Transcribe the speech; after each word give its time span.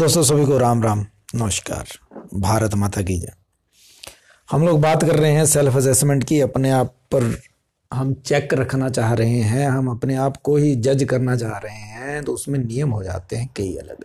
दोस्तों, 0.00 0.22
सभी 0.22 0.46
को 0.46 0.58
राम 0.58 0.82
राम। 0.82 1.06
नमस्कार। 1.34 1.84
भारत 2.34 2.74
माता 2.74 3.02
की 3.02 3.18
जय। 3.18 3.32
हम 4.50 4.66
लोग 4.66 4.80
बात 4.80 5.04
कर 5.04 5.16
रहे 5.16 5.32
हैं 5.32 5.46
सेल्फ 5.46 5.76
असेसमेंट 5.76 6.24
की। 6.24 6.40
अपने 6.40 6.70
आप 6.70 6.86
पर 6.86 7.40
हम 7.94 8.14
चेक 8.14 8.54
रखना 8.54 8.88
चाह 8.88 9.12
रहे 9.12 9.40
हैं। 9.40 9.68
हम 9.68 9.88
अपने 9.88 10.16
आप 10.16 10.36
को 10.36 10.56
ही 10.56 10.76
जज 10.76 11.04
करना 11.04 11.36
चाह 11.36 11.58
रहे 11.58 11.76
हैं। 11.76 12.24
तो 12.24 12.32
उसमें 12.32 12.58
नियम 12.58 12.90
हो 12.90 13.04
जाते 13.04 13.36
हैं 13.36 13.50
कई 13.56 13.76
अलग 13.76 13.96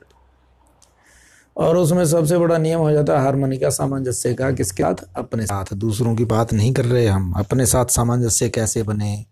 और 1.58 1.78
उसमें 1.78 2.06
सबसे 2.06 2.38
बड़ा 2.38 2.58
नियम 2.58 2.80
हो 2.80 2.92
जाता 2.92 3.18
है 3.18 3.24
हारमोनी 3.24 3.58
का 3.58 3.70
सामंजस्य 3.70 4.34
का 4.34 4.52
किसके 4.52 4.84
साथ 4.84 4.96
अपने 5.16 5.46
साथ। 5.46 5.74
दूसरों 5.74 6.16
की 6.16 6.26
बात 6.26 6.54
नहीं 6.54 6.74
कर 6.74 6.86
रहे 6.86 7.08
हम। 7.08 7.34
अपने 7.34 7.66
साथ 7.66 7.86
सामंजस्य 7.86 8.50
कैसे 8.50 8.84
बने? 8.84 9.26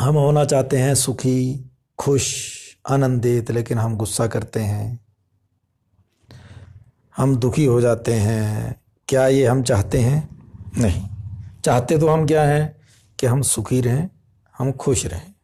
हम 0.00 0.14
होना 0.14 0.44
चाहते 0.44 0.76
हैं 0.76 0.94
सुखी, 0.94 1.70
खुश, 1.98 2.44
आनंदित, 2.88 3.50
लेकिन 3.50 3.78
हम 3.78 3.96
गुस्सा 3.96 4.26
करते 4.26 4.60
हैं। 4.60 5.09
हम 7.20 7.36
दुखी 7.36 7.64
हो 7.64 7.80
जाते 7.80 8.14
हैं। 8.14 8.80
क्या 9.08 9.26
ये 9.26 9.46
हम 9.46 9.62
चाहते 9.62 9.98
हैं? 9.98 10.28
नहीं। 10.78 11.08
चाहते 11.64 11.98
तो 11.98 12.08
हम 12.08 12.26
क्या 12.26 12.42
हैं? 12.42 12.76
कि 13.18 13.26
हम 13.26 13.42
सुखी 13.42 13.80
रहें, 13.80 14.10
हम 14.58 14.72
खुश 14.72 15.06
रहें। 15.06 15.34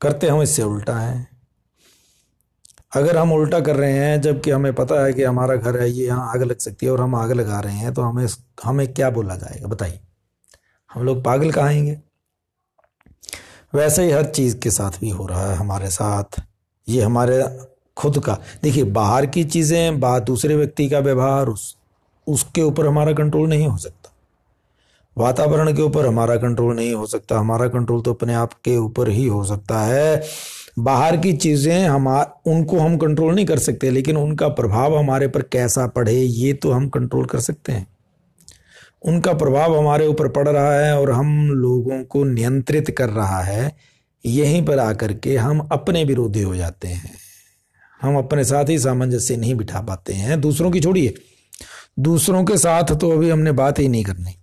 करते 0.00 0.28
हम 0.28 0.42
इससे 0.42 0.62
उल्टा 0.62 0.98
है। 0.98 1.28
अगर 2.92 3.16
हम 3.16 3.32
उल्टा 3.32 3.60
कर 3.60 3.76
रहे 3.76 3.92
हैं, 3.92 4.20
जबकि 4.20 4.50
हमें 4.50 4.74
पता 4.74 5.04
है 5.04 5.12
कि 5.12 5.22
हमारा 5.22 5.56
घर 5.56 5.80
है, 5.80 5.90
ये 5.90 6.06
यहाँ 6.06 6.30
आग 6.30 6.42
लग 6.42 6.58
सकती 6.58 6.86
है 6.86 6.92
और 6.92 7.00
हम 7.00 7.14
आग 7.14 7.32
लगा 7.32 7.60
रहे 7.60 7.76
हैं 7.76 7.94
तो 7.94 8.02
हमें 8.02 8.26
हमें 8.64 8.94
क्या 8.94 9.10
बोला 9.10 9.36
जाएगा? 9.36 9.68
बताइए। 9.68 10.00
हम 10.92 11.02
लोग 11.02 11.24
पागल 11.24 11.52
कहाएँगे 11.52 12.00
वैसे 13.74 14.04
ही 14.04 14.10
हर 14.10 14.24
चीज़ 14.24 14.58
के 14.58 14.70
साथ 14.70 14.90
भी 14.90 15.10
हो 15.10 15.26
रहा 15.26 15.50
है 15.50 15.56
हमारे 15.56 15.90
साथ। 15.90 16.42
ये 16.88 17.02
हमारे 17.02 17.42
खुद 17.96 18.18
का। 18.18 18.38
देखिए, 18.62 18.84
बाहर 18.84 19.26
की 19.26 19.44
चीज़ें 19.44 20.00
बात 20.00 20.22
दूसरे 20.22 20.56
व्यक्ति 20.56 20.88
का 20.88 20.98
व्यवहार, 20.98 21.46
उस, 21.46 21.76
उसके 22.26 22.62
ऊपर 22.62 22.86
हमारा 22.86 23.12
कंट्रोल 23.12 23.48
नहीं 23.48 23.66
हो 23.66 23.78
सकता। 23.78 24.12
वातावरण 25.18 25.74
के 25.74 25.82
ऊपर 25.82 26.06
हमारा 26.06 26.36
कंट्रोल 26.36 26.76
नहीं 26.76 26.94
हो 26.94 27.06
सकता। 27.06 27.38
हमारा 27.38 27.68
कंट्रोल 27.68 28.02
तो 28.02 28.14
अपने 28.14 28.34
आप 28.34 28.52
के 28.52 28.76
ऊपर 28.76 29.08
ही 29.08 29.26
हो 29.26 29.44
सकता 29.44 29.80
है। 29.80 30.22
बाहर 30.78 31.16
की 31.16 31.32
चीज़ें 31.32 31.88
हम, 31.88 32.08
उनको 32.46 32.78
हम 32.78 32.96
कंट्रोल 32.96 33.34
नहीं 33.34 33.46
कर 33.46 33.58
सकते, 33.58 33.90
लेकिन 33.90 34.16
उनका 34.16 34.48
प्रभाव 34.48 34.96
हमारे 34.98 35.28
पर 35.28 35.42
कैसा 35.42 35.86
पड़े, 35.86 36.14
ये 36.14 36.52
तो 36.52 36.72
हम 36.72 36.88
कंट्रोल 36.88 37.24
कर 37.24 37.40
सकते 37.40 37.72
हैं। 37.72 37.86
उनका 39.02 39.32
प्रभाव 39.32 39.78
हमारे 39.78 40.06
ऊपर 40.06 40.28
पड़ 40.28 40.48
रहा 40.48 40.72
है 40.72 41.00
और 41.00 41.10
हम 41.10 41.50
लोगों 41.50 42.04
को 42.04 42.24
नियंत्रित 42.24 42.90
कर 42.90 43.08
रहा 43.08 43.40
है। 43.40 43.76
यहीं 44.26 44.64
पर 44.64 44.78
आकर 44.78 45.12
के 45.12 45.36
हम 45.36 45.68
अपने 45.72 46.04
विरोधी 46.04 46.42
हो 46.42 46.56
जाते 46.56 46.88
हैं। 46.88 47.29
हम 48.00 48.16
अपने 48.18 48.44
साथ 48.44 48.68
ही 48.68 48.78
सामंजस्य 48.78 49.36
नहीं 49.36 49.54
बिठा 49.54 49.80
पाते 49.80 50.12
हैं। 50.12 50.40
दूसरों 50.40 50.70
की 50.70 50.80
छोड़िए। 50.80 51.14
दूसरों 51.98 52.44
के 52.44 52.56
साथ 52.56 52.94
तो 52.96 53.10
अभी 53.10 53.30
हमने 53.30 53.52
बात 53.52 53.78
ही 53.78 53.88
नहीं 53.88 54.04
करनी। 54.04 54.34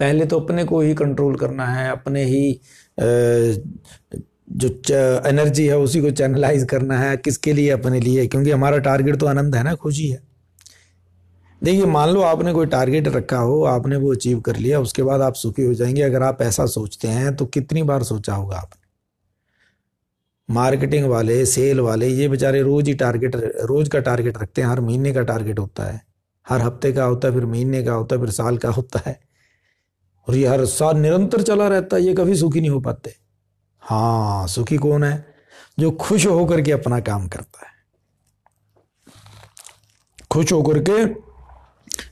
पहले 0.00 0.24
तो 0.26 0.38
अपने 0.40 0.64
को 0.64 0.80
ही 0.80 0.94
कंट्रोल 0.94 1.36
करना 1.36 1.66
है, 1.66 1.90
अपने 1.90 2.24
ही 2.24 2.60
जो 4.52 4.68
एनर्जी 5.28 5.66
है 5.66 5.78
उसी 5.78 6.00
को 6.00 6.10
चैनलाइज 6.10 6.64
करना 6.64 6.98
है, 6.98 7.16
किसके 7.16 7.52
लिए 7.52 7.70
अपने 7.70 8.00
लिए, 8.00 8.26
क्योंकि 8.26 8.50
हमारा 8.50 8.78
टारगेट 8.78 9.16
तो 9.16 9.26
आनंद 9.26 9.54
है 9.56 9.62
ना, 9.62 9.74
खुशी 9.74 10.08
है। 10.08 10.22
देखिए, 11.62 11.84
मान 11.84 12.08
लो 12.10 12.20
आपने 12.20 12.52
कोई 12.52 12.66
टारगेट 12.66 13.08
रखा 13.08 13.38
हो, 13.38 13.62
आपने 13.64 13.96
वो 13.96 14.12
अचीव 14.14 14.40
कर 14.40 14.56
लिया, 14.56 14.80
उसके 14.80 15.02
बाद 15.02 15.20
आप 15.20 15.34
सुखी 15.34 15.62
हो 15.62 15.74
जाएँगे। 15.74 16.02
अगर 16.02 16.22
आप 16.22 16.42
ऐसा 16.42 16.66
सोचते 16.66 17.08
हैं 17.08 17.34
तो 17.36 17.46
कितनी 17.46 17.82
बार 17.82 18.02
सोचा 18.02 18.34
होगा 18.34 18.56
आपने? 18.56 18.83
मार्केटिंग 20.50 21.06
वाले, 21.06 21.46
सेल 21.46 21.80
वाले, 21.80 22.08
ये 22.08 22.28
बेचारे 22.28 22.62
रोज 22.62 22.88
ही 22.88 22.94
टारगेट 22.94 23.36
रोज 23.64 23.88
का 23.88 23.98
टारगेट 23.98 24.38
रखते 24.38 24.62
हैं, 24.62 24.68
हर 24.68 24.80
महीने 24.80 25.12
का 25.12 25.22
टारगेट 25.22 25.58
होता 25.58 25.84
है। 25.84 26.02
हर 26.48 26.60
हफ़्ते 26.60 26.92
का 26.92 27.04
होता 27.04 27.28
है, 27.28 27.34
फिर 27.34 27.46
महीने 27.46 27.82
का 27.82 27.92
होता 27.92 28.16
है, 28.16 28.22
फिर 28.22 28.30
साल 28.30 28.58
का 28.58 28.70
होता 28.70 29.00
है। 29.06 29.20
और 30.28 30.34
ये 30.34 30.46
हर 30.46 30.64
साल 30.64 30.96
निरंतर 30.96 31.42
चला 31.42 31.68
रहता 31.68 31.96
है, 31.96 32.02
ये 32.02 32.14
कभी 32.14 32.36
सुखी 32.36 32.60
नहीं 32.60 32.70
हो 32.70 32.80
पाते। 32.80 33.14
हाँ 33.80 34.46
सुखी 34.48 34.76
कौन 34.76 35.04
है? 35.04 35.34
जो 35.78 35.90
खुश 35.90 36.26
होकर 36.26 36.60
के 36.60 36.72
अपना 36.72 37.00
काम 37.00 37.28
करता 37.28 37.66
है। 37.66 37.74
खुश 40.30 40.52
होकर 40.52 40.78
के 40.90 41.04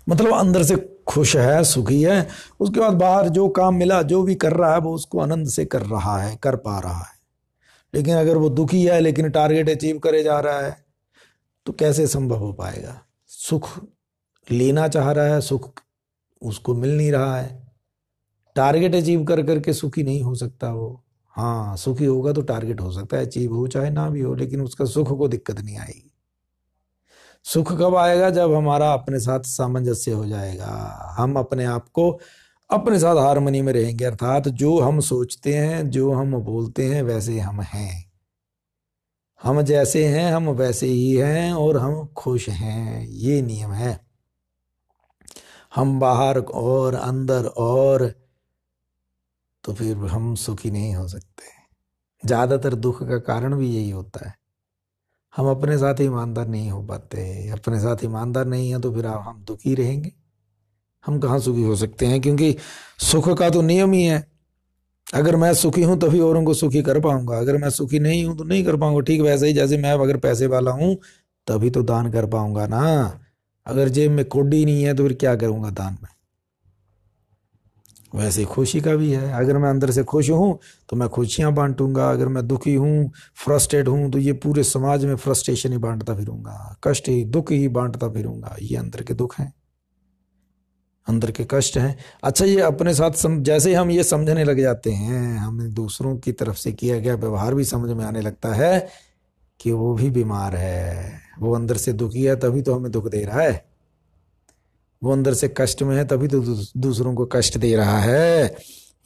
मतलब 0.09 0.35
अंदर 0.35 0.63
से 0.63 1.01
खुश 1.07 1.37
है, 1.37 1.65
सुखी 1.65 2.03
है, 2.03 2.29
उसके 2.61 2.81
बाद 2.81 2.93
बाहर 2.93 3.29
जो 3.29 3.49
काम 3.49 3.75
मिला, 3.75 4.03
जो 4.03 4.23
भी 4.23 4.35
कर 4.35 4.53
रहा 4.53 4.73
है, 4.73 4.79
वो 4.79 4.95
उसको 4.95 5.21
आनंद 5.21 5.49
से 5.49 5.65
कर 5.65 5.83
रहा 5.83 6.19
है, 6.19 6.37
कर 6.37 6.57
पा 6.57 6.79
रहा 6.79 6.99
है। 6.99 7.12
लेकिन 7.95 8.17
अगर 8.17 8.37
वो 8.37 8.49
दुखी 8.49 8.85
है, 8.87 9.01
लेकिन 9.01 9.31
टारगेट 9.31 9.71
अचीव 9.71 9.99
करे 9.99 10.23
जा 10.23 10.39
रहा 10.41 10.61
है 10.61 10.77
तो 11.67 11.73
कैसे 11.73 12.07
संभव 12.07 12.37
हो 12.37 12.53
पाएगा? 12.53 13.01
सुख 13.27 13.69
लेना 14.49 14.87
चाह 14.89 15.11
रहा 15.13 15.35
है, 15.35 15.41
सुख 15.41 15.71
उसको 16.43 16.75
मिल 16.75 16.97
नहीं 16.97 17.11
रहा 17.13 17.37
है। 17.37 17.61
टारगेट 18.57 18.95
अचीव 18.95 19.25
कर 19.25 19.43
करके 19.43 19.73
सुखी 19.73 20.03
नहीं 20.03 20.23
हो 20.23 20.35
सकता 20.35 20.73
वो। 20.73 21.03
हाँ 21.37 21.77
सुखी 21.77 22.05
होगा 22.05 22.33
तो 22.33 22.43
टारगेट 22.43 22.81
हो 22.81 22.93
सकता 22.93 23.17
है 23.17 23.27
अचीव 23.27 23.55
हो 23.55 23.67
चाहे 23.69 23.91
ना 23.91 24.09
भी 24.11 24.21
हो, 24.21 24.35
लेकिन 24.35 24.63
उसका 24.63 24.85
सुख 24.85 25.17
को 25.19 25.29
दिक्कत 25.29 25.61
नहीं 25.61 25.79
आएगी। 25.79 26.11
सुख 27.45 27.73
कब 27.73 27.97
आएगा? 27.97 28.31
जब 28.31 28.55
हमारा 28.55 28.93
अपने 28.93 29.21
साथ 29.21 29.41
सामंजस्य 29.41 30.13
हो 30.13 30.27
जाएगा। 30.27 30.69
हम 31.19 31.37
अपने 31.37 31.65
आप 31.65 31.89
को 31.89 32.11
अपने 32.73 32.99
साथ 32.99 33.17
हारमोनी 33.17 33.61
में 33.63 33.73
रहेंगे, 33.73 34.05
अर्थात 34.05 34.49
जो 34.49 34.79
हम 34.81 35.01
सोचते 35.01 35.55
हैं, 35.55 35.91
जो 35.91 36.13
हम 36.13 36.35
बोलते 36.35 36.87
हैं, 36.87 37.03
वैसे 37.03 37.39
हम 37.39 37.61
हैं। 37.63 38.05
हम 39.41 39.61
जैसे 39.63 40.05
हैं, 40.07 40.33
हम 40.33 40.49
वैसे 40.51 40.87
ही 40.87 41.13
हैं 41.13 41.53
और 41.53 41.77
हम 41.77 42.05
खुश 42.17 42.49
हैं, 42.49 43.07
ये 43.07 43.41
नियम 43.43 43.73
है। 43.73 43.99
हम 45.75 45.99
बाहर 46.01 46.39
और 46.39 46.95
अंदर 46.95 47.47
और 47.47 48.07
तो 49.65 49.73
फिर 49.73 49.97
हम 50.07 50.35
सुखी 50.35 50.71
नहीं 50.71 50.95
हो 50.95 51.07
सकते। 51.09 51.51
ज़्यादातर 52.23 52.75
दुख 52.77 53.03
का 53.03 53.19
कारण 53.19 53.55
भी 53.55 53.69
यही 53.69 53.91
होता 53.91 54.27
है। 54.29 54.35
हम 55.35 55.51
अपने 55.51 55.79
साथ 55.79 56.01
ईमानदार 56.01 56.49
नहीं 56.49 56.71
हो 56.71 56.83
पाते, 56.83 57.49
अपने 57.51 57.79
साथ 57.81 58.05
ईमानदार 58.05 58.47
नहीं 58.47 58.71
है 58.71 58.81
तो 58.81 58.93
फिर 58.93 59.07
हम 59.07 59.45
दुखी 59.45 59.75
रहेंगे। 59.75 60.13
हम 61.05 61.19
कहाँ 61.21 61.39
सुखी 61.41 61.63
हो 61.63 61.77
सकते 61.77 62.07
हैं? 62.07 62.21
क्योंकि 62.21 62.55
सुख 63.01 63.29
का 63.39 63.51
तो 63.51 63.63
नियम 63.63 63.93
ही 63.93 64.03
है। 64.03 64.27
अगर 65.15 65.37
मैं 65.37 65.53
सुखी 65.55 65.83
हूँ, 65.83 65.99
तभी 66.01 66.21
औरों 66.21 66.45
को 66.45 66.55
सुखी 66.55 66.83
कर 66.83 67.01
पाऊँगा। 67.01 67.39
अगर 67.39 67.57
मैं 67.57 67.71
सुखी 67.71 67.99
नहीं 67.99 68.25
हूँ 68.25 68.37
तो 68.39 68.45
नहीं 68.45 68.65
कर 68.65 68.77
पाऊँगा। 68.77 69.01
ठीक 69.01 69.21
वैसे 69.21 69.47
ही, 69.47 69.53
जैसे 69.53 69.77
मैं 69.77 69.93
अगर 69.93 70.17
पैसे 70.17 70.47
वाला 70.47 70.71
हूँ, 70.71 70.97
तभी 71.47 71.71
तो 71.71 71.83
दान 71.83 72.11
कर 72.13 72.27
पाऊँगा 72.27 72.67
ना। 72.67 73.21
अगर 73.67 73.89
जेब 73.89 74.11
में 74.13 74.25
कोडी 74.25 74.65
नहीं 74.65 74.83
है 74.85 74.95
तो 74.95 75.03
फिर 75.03 75.13
क्या 75.13 75.35
करूँगा 75.37 75.71
दान 75.71 75.99
में? 76.03 76.09
वैसे 78.15 78.45
खुशी 78.45 78.81
का 78.81 78.95
भी 78.97 79.11
है। 79.13 79.33
अगर 79.33 79.59
मैं 79.59 79.69
अंदर 79.71 79.91
से 79.91 80.03
खुश 80.05 80.31
हूँ 80.31 80.59
तो 80.89 80.97
मैं 80.97 81.09
खुशियाँ 81.09 81.53
बांटूँगा। 81.55 82.11
अगर 82.11 82.29
मैं 82.29 82.47
दुखी 82.47 82.75
हूँ 82.75 83.11
फ्रस्ट्रेट 83.45 83.89
हूँ 83.89 84.11
तो 84.11 84.19
ये 84.19 84.33
पूरे 84.33 84.63
समाज 84.65 85.05
में 85.05 85.15
फ्रस्ट्रेशन 85.17 85.73
ही 85.73 85.79
बांटता 85.79 86.15
फिरूँगा। 86.15 86.77
कष्ट 86.85 87.09
ही, 87.09 87.25
दुख 87.25 87.53
ही 87.53 87.69
बांटता 87.69 88.09
फिरूँगा। 88.09 88.57
ये 88.63 88.77
अंदर 88.77 89.03
के 89.03 89.15
दुख 89.15 89.39
हैं। 89.39 89.53
अंदर 91.07 91.31
के 91.31 91.47
कष्ट 91.51 91.77
हैं। 91.79 91.97
अच्छा 92.25 92.45
ये 92.45 92.61
अपने 92.61 92.95
साथ 92.95 93.11
सम, 93.11 93.43
जैसे 93.43 93.69
ही 93.69 93.75
हम 93.75 93.91
ये 93.91 94.05
समझने 94.05 94.45
लग 94.45 94.61
जाते 94.61 94.91
हैं 94.91 95.37
हमें 95.39 95.73
दूसरों 95.75 96.17
की 96.17 96.33
तरफ़ 96.33 96.57
से 96.57 96.73
किया 96.73 96.99
गया 96.99 97.15
व्यवहार 97.15 97.55
भी 97.55 97.65
समझ 97.65 97.91
में 97.91 98.05
आने 98.05 98.21
लगता 98.21 98.55
है 98.55 98.89
कि 99.61 99.73
वो 99.73 99.95
भी 99.95 100.11
बीमार 100.11 100.57
है। 100.57 101.21
वो 101.41 101.55
अंदर 101.55 101.77
से 101.77 101.93
दुखी 101.93 102.23
है 102.25 102.37
तभी 102.37 102.63
तो 102.63 102.75
हमें 102.75 102.91
दुख 102.93 103.09
दे 103.09 103.25
रहा 103.25 103.41
है। 103.41 103.65
वो 105.03 105.13
अंदर 105.13 105.35
से 105.35 105.55
कष्ट 105.57 105.83
में 105.83 105.97
है 105.97 106.05
तभी 106.05 106.29
तो 106.29 106.41
दूसरों 106.77 107.15
को 107.15 107.27
कष्ट 107.27 107.59
दे 107.59 107.75
रहा 107.77 107.99
है। 107.99 108.57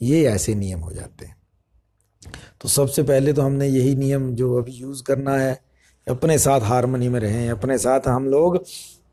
ये 0.01 0.23
ऐसे 0.25 0.55
नियम 0.55 0.79
हो 0.79 0.91
जाते 0.91 1.25
हैं। 1.25 1.35
तो 2.61 2.69
सबसे 2.69 3.03
पहले 3.03 3.33
तो 3.33 3.41
हमने 3.41 3.67
यही 3.67 3.95
नियम 3.95 4.29
जो 4.35 4.55
अभी 4.55 4.71
यूज़ 4.71 5.03
करना 5.03 5.35
है 5.35 5.61
अपने 6.07 6.37
साथ 6.39 6.61
हारमोनी 6.61 7.09
में 7.09 7.19
रहें 7.19 7.49
अपने 7.49 7.77
साथ 7.77 8.07
हम 8.07 8.25
लोग 8.25 8.63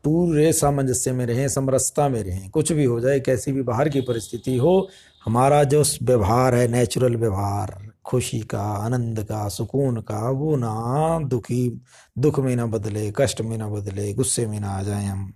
पूरे 0.05 0.53
सामंजस्य 0.53 1.11
में 1.11 1.25
रहें, 1.25 1.47
समरसता 1.47 2.09
में 2.09 2.23
रहें। 2.23 2.49
कुछ 2.49 2.71
भी 2.71 2.83
हो 2.83 2.99
जाए, 2.99 3.19
कैसी 3.19 3.51
भी 3.51 3.61
बाहर 3.61 3.89
की 3.89 4.01
परिस्थिति 4.01 4.57
हो, 4.57 4.89
हमारा 5.25 5.63
जो 5.63 5.83
व्यवहार 6.03 6.55
है 6.55 6.67
नेचुरल 6.67 7.15
व्यवहार, 7.15 7.91
खुशी 8.05 8.39
का, 8.39 8.61
आनंद 8.61 9.23
का, 9.23 9.47
सुकून 9.47 9.97
का, 9.97 10.29
वो 10.29 10.55
ना 10.55 11.19
दुखी, 11.27 11.81
दुख 12.17 12.39
में 12.39 12.55
ना 12.55 12.65
बदले, 12.65 13.13
कष्ट 13.17 13.41
में 13.41 13.57
ना 13.57 13.67
बदले, 13.67 14.13
गुस्से 14.13 14.47
में 14.47 14.59
ना 14.59 14.69
आ 14.69 14.83
जाए 14.83 15.05
हम। 15.05 15.33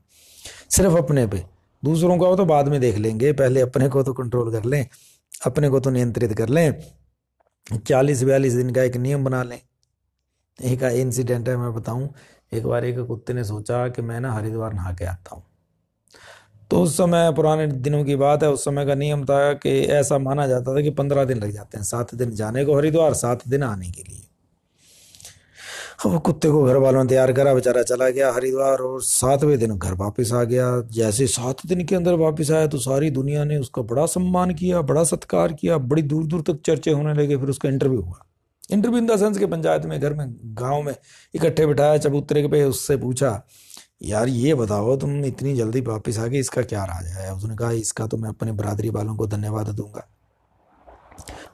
सिर्फ़ 0.70 0.98
अपने 0.98 1.28
पे। 1.28 1.44
दूसरों 1.86 2.18
का 2.18 2.36
तो 2.36 2.46
बाद 2.46 2.68
में 2.68 2.82
देख 2.82 2.98
लेंगे, 2.98 3.34
पहले 3.34 3.62
अपने 3.62 3.90
को 3.90 4.04
तो 4.04 4.14
कंट्रोल 4.14 4.52
कर 4.52 4.64
लें, 4.64 4.88
अपने 5.46 5.70
को 5.70 5.80
तो 5.80 5.90
नियंत्रित 5.90 6.34
कर 6.34 6.50
लें। 6.50 6.84
चालीस 7.88 8.24
बयालीस 8.24 8.54
दिन 8.54 8.70
का 8.70 8.84
एक 8.84 8.98
नियम 8.98 9.24
बना 9.24 9.44
लें। 9.44 9.60
एक 10.64 10.84
इंसिडेंट 10.84 11.50
है, 11.50 11.58
मैं 11.58 11.74
बताऊँ। 11.74 12.10
एक 12.52 12.66
बार 12.66 12.86
एक 12.86 13.00
कुत्ते 13.00 13.34
ने 13.34 13.44
सोचा 13.44 13.88
कि 13.88 14.02
मैं 14.02 14.20
ना 14.20 14.34
हरिद्वार 14.34 14.74
नहा 14.74 14.94
के 14.94 15.06
आता 15.06 15.36
हूँ। 15.36 15.44
तो 16.72 16.82
उस 16.82 16.98
समय, 16.98 17.32
पुराने 17.34 17.68
दिनों 17.68 18.04
की 18.06 18.16
बात 18.16 18.44
है, 18.44 18.50
उस 18.50 18.66
समय 18.66 18.86
का 18.86 18.96
नियम 18.96 19.26
था 19.26 19.54
कि 19.54 19.70
ऐसा 19.70 20.18
माना 20.18 20.48
जाता 20.48 20.76
था 20.76 20.82
कि 20.82 20.90
पंद्रह 20.90 21.26
दिन 21.26 21.38
लग 21.38 21.52
जाते 21.52 21.78
हैं, 21.78 21.84
सात 21.84 22.16
दिन 22.16 22.32
जाने 22.32 22.66
को 22.66 22.78
हरिद्वार, 22.78 23.14
सात 23.14 23.48
दिन 23.48 23.64
आने 23.64 23.90
के 23.92 24.04
लिए। 24.04 24.26
वो 26.06 26.20
कुत्ते 26.20 26.50
को 26.50 26.64
घर 26.64 26.76
वालों 26.76 27.04
ने 27.04 27.10
तैयार 27.10 27.32
करा, 27.34 27.54
बेचारा 27.54 27.82
चला 27.84 28.10
गया 28.10 28.32
हरिद्वार 28.34 28.80
और 28.80 29.02
सातवें 29.02 29.58
दिन 29.60 29.78
घर 29.78 29.94
वापस 29.94 30.32
आ 30.34 30.44
गया। 30.44 30.70
जैसे 30.92 31.28
सात 31.28 31.66
दिन 31.66 31.86
के 31.86 31.96
अंदर 31.96 32.14
वापस 32.14 32.52
आया 32.52 32.68
तो 32.68 32.78
सारी 32.78 33.10
दुनिया 33.10 33.44
ने 33.44 33.58
उसका 33.58 33.82
बड़ा 33.82 34.06
सम्मान 34.06 34.54
किया, 34.54 34.82
बड़ा 34.82 35.04
सत्कार 35.04 35.54
किया, 35.54 35.78
बड़ी 35.78 36.02
दूर 36.02 36.26
दूर 36.26 36.42
तक 36.42 36.62
चर्चे 36.66 36.92
होने 36.92 37.14
लगे, 37.14 37.38
फिर 37.38 37.50
उसका 37.50 37.70
इंटरव्यू 37.70 38.02
हुआ। 38.02 38.26
इंटरव्यू 38.70 38.98
इन 38.98 39.18
सेंस 39.18 39.38
के 39.38 39.46
पंचायत 39.46 39.86
में 39.86 40.00
घर 40.00 40.14
में 40.14 40.26
गाँव 40.62 40.82
में 40.82 40.96
इकट्ठे 41.36 41.66
बिठाया 41.66 41.98
चबूतरे 41.98 42.42
के 42.42 42.48
पे 42.48 42.64
उससे 42.64 42.98
पूछा 42.98 43.42
यार 44.02 44.28
ये 44.28 44.54
बताओ 44.56 44.96
तुम 44.98 45.24
इतनी 45.26 45.56
जल्दी 45.56 45.82
वापस 45.82 46.20
आ 46.20 46.28
गए 46.28 46.40
इसका 46.40 46.62
क्या 46.62 46.84
राज 46.84 47.08
है? 47.08 47.34
उसने 47.34 47.56
कहा 47.56 47.72
इसका 47.72 48.08
तो 48.08 48.18
मैं 48.18 48.30
अपने 48.30 48.52
बरादरी 48.52 48.90
वालों 48.90 49.16
को 49.16 49.28
धन्यवाद 49.28 49.70
दूँगा। 49.70 50.08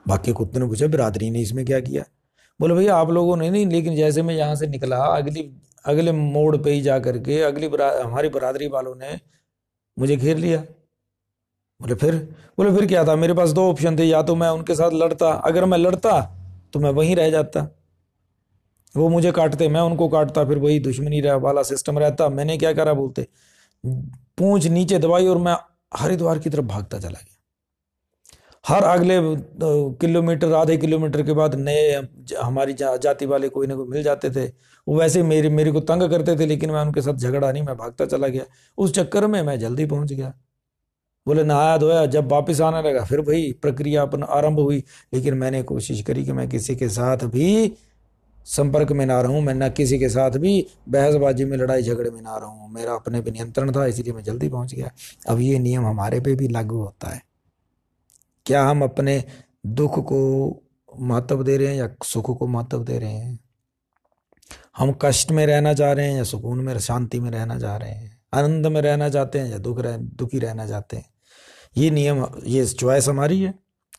बाकी 0.08 0.32
कुत्ते 0.32 0.60
ने 0.60 0.68
पूछा 0.68 0.88
बिरादरी 0.88 1.30
ने 1.32 1.42
इसमें 1.42 1.66
क्या 1.66 1.80
किया? 1.80 2.04
बोले 2.60 2.74
भैया 2.74 2.96
आप 2.96 3.10
लोगों 3.10 3.38
ने 3.38 3.50
नहीं 3.50 3.66
लेकिन 3.66 3.96
जैसे 3.96 4.22
मैं 4.22 4.36
यहाँ 4.36 4.56
से 4.56 4.68
निकला 4.68 4.98
अगली 4.98 5.50
अगले 5.86 6.12
मोड़ 6.12 6.56
पे 6.58 6.72
ही 6.72 6.82
जा 6.82 7.00
करके 7.00 7.42
अगली 7.42 7.68
बरा, 7.68 7.92
हमारी 8.04 8.30
बरादरी 8.30 8.68
वालों 8.68 8.96
ने 8.96 9.20
मुझे 9.98 10.16
घेर 10.16 10.38
लिया। 10.38 10.60
बोले 11.82 11.96
फिर? 11.96 12.16
बोले 12.58 12.76
फिर 12.76 12.86
क्या 12.88 13.04
था? 13.08 13.16
मेरे 13.16 13.34
पास 13.34 13.50
दो 13.50 13.70
ऑप्शन 13.72 13.98
थे 14.00 14.04
या 14.04 14.22
तो 14.22 14.36
मैं 14.36 14.50
उनके 14.50 14.76
साथ 14.76 14.92
लड़ता 14.94 15.32
अगर 15.46 15.66
मैं 15.66 15.78
लड़ता 15.78 16.14
तो 16.76 16.80
मैं 16.80 16.90
वहीं 16.92 17.16
रह 17.16 17.30
जाता। 17.30 17.62
वो 18.96 19.08
मुझे 19.10 19.32
काटते 19.32 19.68
मैं 19.70 19.82
उनको 19.82 20.08
काटता 20.10 20.44
फिर 20.46 20.58
वही 20.58 20.80
दुश्मनी 20.80 21.22
रहा 21.22 21.36
वाला 21.36 21.64
सिस्टम 21.64 22.00
रहता। 22.00 22.28
मैंने 22.30 22.58
क्या 22.58 22.74
करा 22.74 22.94
बोलते? 22.94 23.28
पूंछ 24.38 24.66
नीचे 24.68 25.00
दबाई 25.00 25.28
और 25.28 25.38
मैं 25.38 25.56
हरिद्वार 25.94 26.40
की 26.40 26.50
तरफ़ 26.50 26.66
भागता 26.66 27.00
चला 27.00 27.20
गया। 27.22 28.76
हर 28.76 28.84
अगले 28.84 29.20
किलोमीटर 29.98 30.54
आधे 30.54 30.78
किलोमीटर 30.78 31.24
के 31.24 31.34
बाद 31.34 31.56
नए 31.56 31.94
हमारी 32.42 32.74
जा, 32.74 32.96
जाति 32.98 33.26
वाले 33.26 33.50
कोई 33.50 33.68
ना 33.68 33.76
कोई 33.76 33.88
मिल 33.88 34.04
जाते 34.04 34.30
थे। 34.32 34.46
वो 34.88 35.00
वैसे 35.00 35.24
मेरे 35.24 35.50
मेरे 35.50 35.72
को 35.72 35.80
तंग 35.82 36.10
करते 36.10 36.36
थे 36.40 36.46
लेकिन 36.46 36.72
मैं 36.72 36.82
उनके 36.82 37.02
साथ 37.02 37.14
झगड़ा 37.14 37.52
नहीं 37.52 37.64
मैं 37.64 37.78
भागता 37.78 38.06
चला 38.06 38.28
गया। 38.28 38.44
उस 38.78 38.94
चक्कर 38.94 39.28
में 39.28 39.42
मैं 39.44 39.60
जल्दी 39.60 39.86
पहुँच 39.86 40.14
गया। 40.14 40.34
बोले, 41.28 41.44
नहाया 41.44 41.78
धोया, 41.78 42.06
जब 42.06 42.32
वापस 42.32 42.62
आने 42.62 42.90
लगा, 42.90 43.04
फिर 43.06 43.20
वही 43.20 43.52
प्रक्रिया 43.52 44.02
अपन 44.02 44.24
आरंभ 44.24 44.60
हुई। 44.60 44.84
लेकिन 45.14 45.34
मैंने 45.34 45.64
कोशिश 45.64 46.02
करी 46.02 46.26
कि 46.26 46.32
मैं 46.32 46.50
किसी 46.50 46.76
के 46.76 46.90
साथ 46.90 47.18
भी 47.18 47.74
संपर्क 48.46 48.92
में 48.92 49.06
ना 49.06 49.22
रहूँ, 49.22 49.42
मैं 49.42 49.54
ना 49.54 49.70
किसी 49.70 50.00
के 50.00 50.10
साथ 50.10 50.32
भी 50.32 50.68
बहसबाजी 50.90 51.46
में, 51.46 51.58
लड़ाई 51.58 51.82
झगड़े 51.82 52.12
में 52.12 52.22
ना 52.22 52.38
रहूँ। 52.38 52.74
मेरा 52.74 52.94
अपने 52.94 53.22
पे 53.22 53.32
नियंत्रण 53.32 53.72
था, 53.72 53.86
इसलिए 53.86 54.14
मैं 54.14 54.24
जल्दी 54.24 54.50
पहुँच 54.50 54.76
गया। 54.76 54.92
अब 55.30 55.40
ये 55.40 55.60
नियम 55.60 55.86
हमारे 55.86 56.20
पे 56.22 56.36
भी 56.36 56.48
लागू 56.48 56.78
होता 56.78 57.10
है। 57.10 57.22
क्या 58.46 58.64
हम 58.64 58.84
अपने 58.84 59.24
दुख 59.66 60.00
को 60.00 60.62
महत्व 61.00 61.44
दे 61.44 61.58
रहे 61.58 61.68
हैं 61.68 61.76
या 61.76 61.90
सुख 62.04 62.38
को 62.40 62.48
महत्व 62.48 62.84
दे 62.84 63.00
रहे 63.00 63.14
हैं? 63.14 63.40
हम 64.78 64.96
कष्ट 65.02 65.32
में 65.32 65.46
रहना 65.46 65.74
चाह 65.74 65.92
रहे 65.92 66.10
हैं 66.10 66.18
या 66.18 66.24
सुकून 66.24 66.60
में, 66.60 66.80
शांति 66.80 67.20
में 67.20 67.32
रहना 67.32 67.60
चाह 67.60 67.78
रहे 67.78 67.92
हैं? 67.92 68.22
आनंद 68.34 68.68
में 68.68 68.82
रहना 68.82 69.10
चाहते 69.10 69.40
हैं 69.40 69.52
या 69.52 69.58
दुख 69.58 69.80
रह, 69.80 69.98
दुखी 69.98 70.40
रहना 70.40 70.68
चाहते 70.68 70.98
हैं? 70.98 71.15
ये 71.76 71.90
नियम, 71.90 72.26
ये 72.46 72.66
चॉइस 72.66 73.08
हमारी 73.10 73.42
है। 73.42 73.54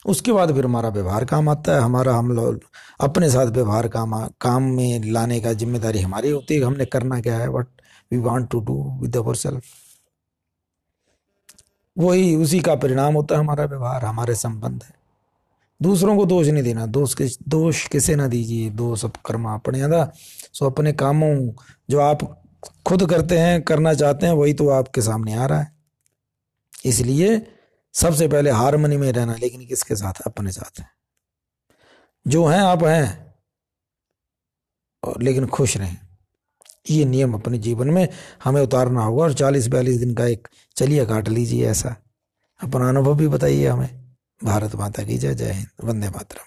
उसके 0.07 0.33
बाद 0.33 0.55
फिर 0.55 0.65
हमारा 0.65 0.89
व्यवहार 0.89 1.25
काम 1.25 1.49
आता 1.49 1.75
है। 1.75 1.81
हमारा, 1.81 2.15
हम 2.15 2.31
लोग 2.33 2.61
अपने 3.01 3.31
साथ 3.31 3.47
व्यवहार 3.53 3.89
काम 3.89 4.15
काम 4.41 4.63
में 4.73 5.11
लाने 5.13 5.41
का 5.41 5.53
ज़िम्मेदारी 5.55 6.01
हमारी 6.01 6.31
होती 6.31 6.55
है 6.55 6.63
हमने 6.63 6.85
करना 6.87 7.21
क्या 7.21 7.39
है। 7.39 7.49
What 7.49 7.69
we 8.11 8.19
want 8.19 8.51
to 8.51 8.61
do 8.61 8.77
with 9.01 9.17
our 9.17 9.35
self 9.35 9.65
वही, 11.97 12.35
उसी 12.37 12.61
का 12.61 12.75
परिणाम 12.75 13.15
होता 13.15 13.35
है 13.35 13.41
हमारा 13.41 13.65
व्यवहार, 13.65 14.05
हमारे 14.05 14.35
संबंध 14.35 14.83
है। 14.83 14.95
दूसरों 15.81 16.17
को 16.17 16.27
दोष 16.27 16.47
नहीं 16.49 16.63
देना। 16.63 16.87
दोष 16.87 17.15
के, 17.15 17.29
दोष 17.49 17.87
किसे 17.89 18.17
ना 18.17 18.27
दीजिए। 18.29 18.71
दोष 18.71 19.05
अब 19.05 19.13
कर्मा 19.27 19.55
अपने 19.55 19.81
अदा 19.83 20.11
सो 20.53 20.67
अपने 20.67 20.93
कामों 20.93 21.35
जो 21.91 22.01
आप 22.01 22.23
खुद 22.87 23.07
करते 23.11 23.39
हैं, 23.39 23.63
करना 23.63 23.95
चाहते 23.95 24.27
हैं, 24.27 24.33
वही 24.33 24.55
तो 24.55 24.69
आपके 24.69 25.03
सामने 25.03 25.35
आ 25.35 25.47
रहा 25.47 25.61
है। 25.61 25.75
इसलिए 26.85 27.37
सबसे 27.97 28.29
पहले 28.29 28.51
हारमोनी 28.51 28.97
में 28.97 29.13
रहना, 29.13 29.35
लेकिन 29.35 29.67
किसके 29.67 29.97
साथ? 29.97 30.15
अपने 30.27 30.53
साथ। 30.53 30.85
जो 32.29 32.47
हैं, 32.47 32.61
आप 32.61 32.85
हैं। 32.85 33.35
और 35.05 35.23
लेकिन 35.23 35.47
खुश 35.47 35.77
रहें। 35.77 35.97
ये 36.91 37.05
नियम 37.05 37.35
अपने 37.35 37.59
जीवन 37.59 37.91
में 37.91 38.09
हमें 38.45 38.63
उतारना 38.63 39.05
होगा 39.05 39.23
और 39.23 39.35
चालीस 39.35 39.67
बयालीस 39.67 40.01
दिन 40.01 40.15
का 40.15 40.27
एक 40.27 40.49
चलिए 40.77 41.07
काट 41.07 41.29
लीजिए 41.29 41.69
ऐसा। 41.69 41.97
अपना 42.63 42.89
अनुभव 42.89 43.15
भी 43.15 43.29
बताइए 43.29 43.69
हमें। 43.69 44.17
भारत 44.45 44.75
माता 44.75 45.03
की 45.03 45.19
जय 45.19 45.35
जय 45.35 45.53
हिंद। 45.53 45.69
वंदे 45.85 46.09
मातरम। 46.09 46.47